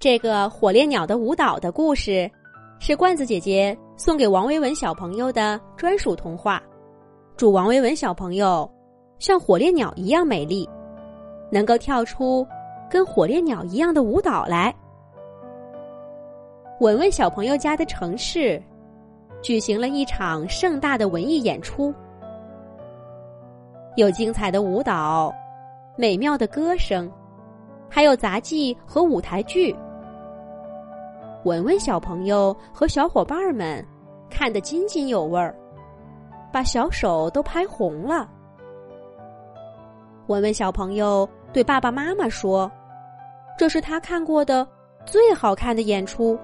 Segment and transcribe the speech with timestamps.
[0.00, 2.30] 这个火烈鸟的舞蹈的故事，
[2.78, 6.62] 是罐子姐姐送给王维文小朋友的专属童话。
[7.36, 8.70] 祝王维文小朋友
[9.18, 10.70] 像火烈鸟一样美丽，
[11.50, 12.46] 能够跳出
[12.88, 14.72] 跟火烈鸟一样的舞蹈来。
[16.78, 18.62] 文文小朋友家的城市
[19.42, 21.92] 举行了一场盛大的文艺演出，
[23.96, 25.34] 有精彩的舞蹈，
[25.96, 27.10] 美妙的歌声，
[27.90, 29.74] 还有杂技和舞台剧。
[31.48, 33.82] 文文小朋友和小伙伴们
[34.28, 35.56] 看得津津有味儿，
[36.52, 38.28] 把小手都拍红了。
[40.26, 42.70] 文文小朋友对爸爸妈妈说
[43.56, 44.68] ：“这是他看过的
[45.06, 46.38] 最好看的演出。”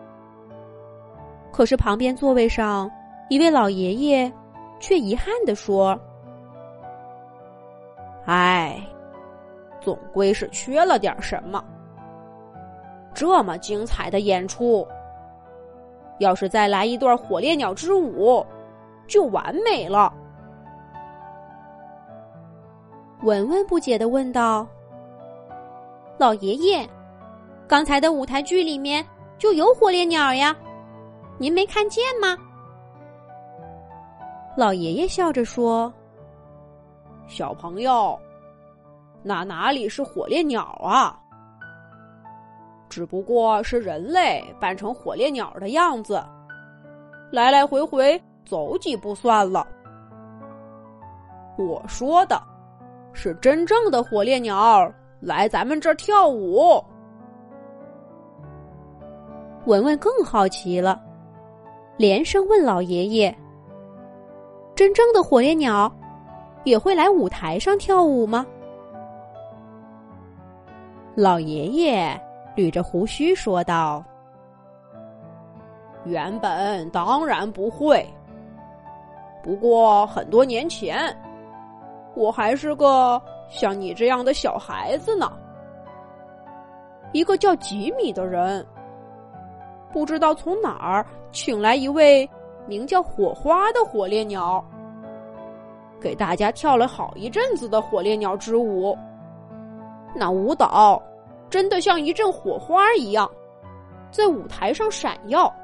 [1.52, 2.90] 可是旁边座位上
[3.28, 4.32] 一位老爷爷
[4.80, 6.00] 却遗憾地说
[8.24, 8.80] ：“哎，
[9.82, 11.62] 总归是缺了点什么。”
[13.14, 14.86] 这么精彩的演出，
[16.18, 18.44] 要是再来一段火烈鸟之舞，
[19.06, 20.12] 就完美了。
[23.22, 24.66] 文文不解的问道
[26.18, 26.86] ：“老爷爷，
[27.66, 29.06] 刚才的舞台剧里面
[29.38, 30.54] 就有火烈鸟呀，
[31.38, 32.36] 您没看见吗？”
[34.56, 35.92] 老爷爷笑着说
[37.26, 38.18] ：“小朋友，
[39.22, 41.18] 那哪里是火烈鸟啊？”
[42.88, 46.22] 只不过是人类扮成火烈鸟的样子，
[47.32, 49.66] 来来回回走几步算了。
[51.58, 52.40] 我说的
[53.12, 56.82] 是真正的火烈鸟来咱们这儿跳舞。
[59.66, 61.02] 文文更好奇了，
[61.96, 63.34] 连声问老爷爷
[64.76, 65.90] ：“真正的火烈鸟
[66.64, 68.44] 也会来舞台上跳舞吗？”
[71.16, 72.20] 老爷爷。
[72.56, 74.04] 捋着胡须说道
[76.06, 78.06] ：“原本当然不会，
[79.42, 81.12] 不过很多年前，
[82.14, 85.32] 我还是个像你这样的小孩子呢。
[87.12, 88.64] 一个叫吉米的人，
[89.92, 92.28] 不知道从哪儿请来一位
[92.66, 94.64] 名叫火花的火烈鸟，
[96.00, 98.96] 给大家跳了好一阵子的火烈鸟之舞。
[100.14, 101.02] 那舞蹈……”
[101.54, 103.30] 真的像一阵火花一样，
[104.10, 105.54] 在舞台上闪耀。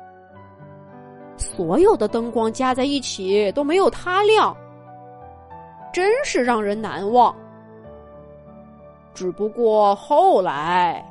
[1.37, 4.56] 所有的灯光加在一起都没有它亮，
[5.93, 7.34] 真是让人难忘。
[9.15, 11.05] 只不过后来，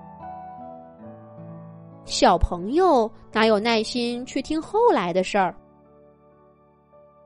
[2.06, 5.54] 小朋友哪有耐心去听后来的事儿？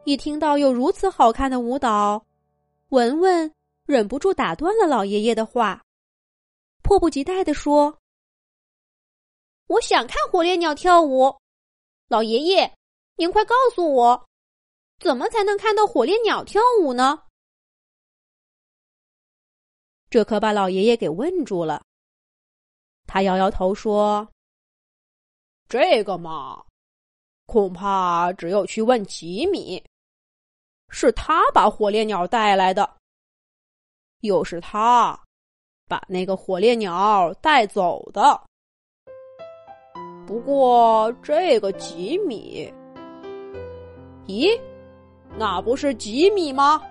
[0.06, 2.20] 一听到有如此好看的舞蹈，
[2.90, 3.54] 文文
[3.86, 5.80] 忍不住打断了老爷爷的话。
[6.84, 7.98] 迫不及待地说
[9.68, 11.36] ：“我想看火烈鸟跳舞，
[12.10, 12.76] 老爷爷，
[13.16, 14.28] 您快告诉我，
[15.00, 17.24] 怎么才能看到火烈鸟跳舞呢？”
[20.12, 21.84] 这可把老爷爷给问住了。
[23.08, 24.30] 他摇摇头说
[25.68, 26.64] ：“这个嘛，
[27.46, 29.84] 恐怕只有去问吉米，
[30.90, 32.98] 是他把火烈鸟带来的，
[34.20, 35.18] 又是他。”
[35.88, 38.40] 把那个火烈鸟带走的。
[40.26, 42.74] 不过这个吉米，
[44.26, 44.58] 咦，
[45.38, 46.82] 那不是吉米吗？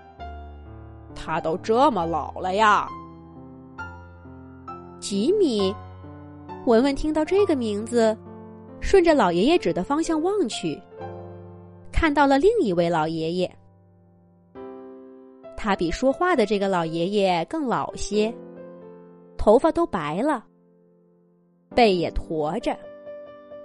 [1.15, 2.87] 他都这么老了呀。
[4.99, 5.73] 吉米，
[6.65, 8.15] 文文听到这个名字，
[8.79, 10.79] 顺着老爷爷指的方向望去，
[11.91, 13.55] 看到了另一位老爷爷。
[15.57, 18.33] 他比说话的这个老爷爷更老些。
[19.43, 20.41] 头发都白了，
[21.75, 22.73] 背也驼着，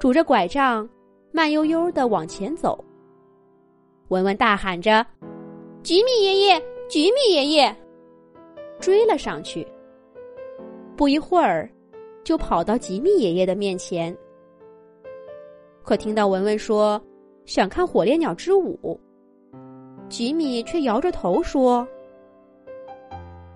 [0.00, 0.88] 拄着拐杖，
[1.30, 2.84] 慢悠悠的往前走。
[4.08, 5.06] 文文大喊着
[5.84, 7.76] ：“吉米爷爷，吉米爷爷！”
[8.80, 9.64] 追了上去。
[10.96, 11.70] 不一会儿，
[12.24, 14.12] 就跑到吉米爷爷的面前。
[15.84, 17.00] 可听到文文说
[17.44, 18.98] 想看火烈鸟之舞，
[20.08, 21.86] 吉米却摇着头说：“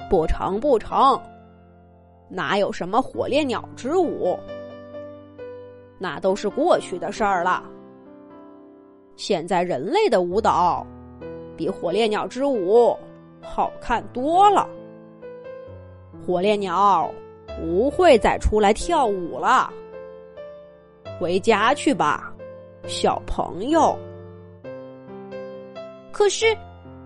[0.09, 1.21] 不成，不成。”
[2.35, 4.39] 哪有什么火烈鸟之舞？
[5.99, 7.63] 那都是过去的事儿了。
[9.17, 10.87] 现在人类的舞蹈
[11.57, 12.97] 比火烈鸟之舞
[13.43, 14.67] 好看多了。
[16.27, 17.13] 火烈鸟
[17.61, 19.71] 不会再出来跳舞了。
[21.21, 22.33] 回家去吧，
[22.89, 23.97] 小朋友。
[26.11, 26.57] 可是，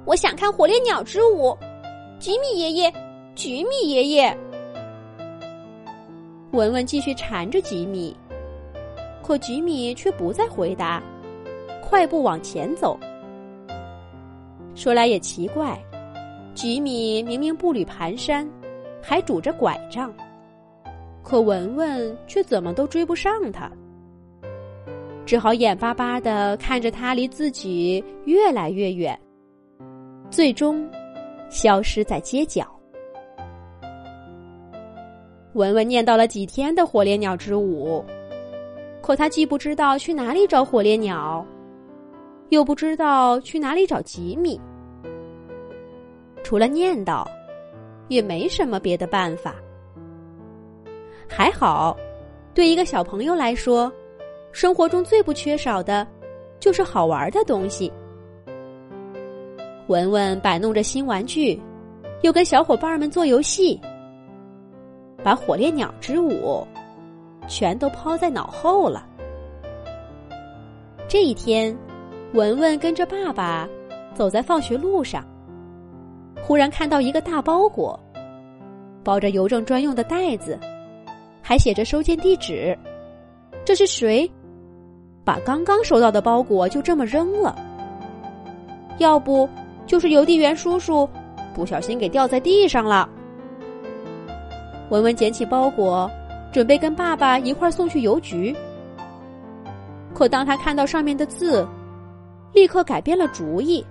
[0.05, 1.56] 我想看火烈鸟之舞。
[2.19, 2.93] 吉米爷爷，
[3.34, 4.38] 吉米爷爷。
[6.53, 8.17] 文文继续缠着吉米，
[9.23, 11.03] 可吉米却不再回答，
[11.83, 12.99] 快步往前走。
[14.75, 15.79] 说来也奇怪，
[16.55, 18.47] 吉米明明步履蹒跚，
[19.03, 20.13] 还拄着拐杖，
[21.23, 23.71] 可文文却怎么都追不上他，
[25.25, 29.19] 只好眼巴巴的看着他离自己越来越远，
[30.31, 30.89] 最终
[31.49, 32.67] 消失在街角。
[35.56, 38.05] 文文念叨了几天的火烈鸟之舞。
[39.00, 41.44] 可他既不知道去哪里找火烈鸟，
[42.50, 44.61] 又不知道去哪里找吉米，
[46.43, 47.25] 除了念叨，
[48.08, 49.55] 也没什么别的办法。
[51.26, 51.97] 还好，
[52.52, 53.91] 对一个小朋友来说，
[54.52, 56.06] 生活中最不缺少的，
[56.61, 57.91] 就是好玩的东西。
[59.87, 61.59] 文文摆弄着新玩具，
[62.23, 63.81] 又跟小伙伴们做游戏，
[65.23, 66.67] 把火烈鸟之舞。
[67.49, 69.07] 全都抛在脑后了。
[71.07, 71.77] 这一天，
[72.33, 73.69] 文文跟着爸爸
[74.15, 75.25] 走在放学路上，
[76.43, 77.97] 忽然看到一个大包裹，
[79.05, 80.59] 包着邮政专用的袋子，
[81.41, 82.77] 还写着收件地址。
[83.65, 84.29] 这是谁
[85.25, 87.57] 把刚刚收到的包裹就这么扔了？
[88.99, 89.49] 要不
[89.87, 91.09] 就是邮递员叔叔
[91.55, 93.09] 不小心给掉在地上了。
[94.91, 96.11] 文文捡起包裹。
[96.53, 98.56] 准备跟爸爸一块送去邮局，
[100.15, 101.67] 可当他看到上面的字，
[102.55, 103.85] 立刻改变了主意。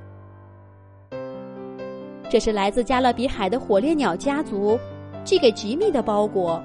[2.28, 4.80] 这是来自加勒比海的火烈鸟家族
[5.24, 6.60] 寄给吉米的包裹，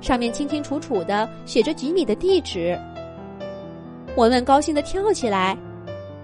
[0.00, 2.78] 上面清清楚楚的写着吉米的地址。
[4.16, 5.54] 文文高兴的跳起来，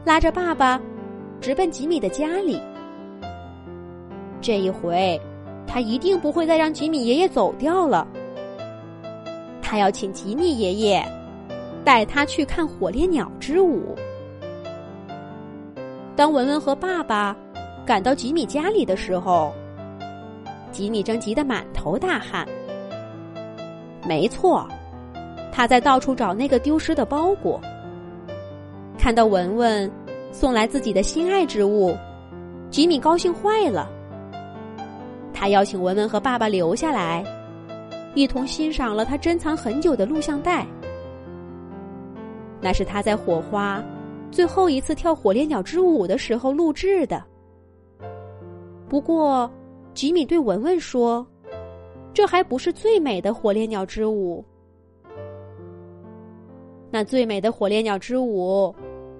[0.06, 0.80] 拉着爸爸
[1.38, 2.58] 直奔吉米的家里。
[4.40, 5.20] 这一回，
[5.74, 8.06] 他一定不会再让吉米爷爷走掉了。
[9.60, 11.04] 他要请吉米爷爷
[11.84, 13.82] 带他去看火烈鸟之舞。
[16.14, 17.36] 当文文和爸爸
[17.84, 19.52] 赶到吉米家里的时候，
[20.70, 22.46] 吉米正急得满头大汗。
[24.06, 24.68] 没错，
[25.50, 27.60] 他在到处找那个丢失的包裹。
[28.96, 29.90] 看到文文
[30.30, 31.96] 送来自己的心爱之物，
[32.70, 33.90] 吉米高兴坏了。
[35.34, 37.22] 他邀请文文和爸爸留下来。
[38.14, 40.64] 一同欣赏了他珍藏很久的录像带，
[42.60, 43.84] 那是他在火花
[44.30, 47.22] 最后一次跳火烈鸟之舞的时候录制的。
[48.88, 49.50] 不过，
[49.94, 51.26] 吉米对文文说
[52.14, 54.44] ：“这还不是最美的火烈鸟之舞。
[56.90, 58.72] 那最美的火烈鸟之舞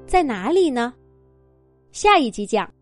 [0.07, 0.95] 在哪里呢？”
[1.91, 2.75] 下一集讲。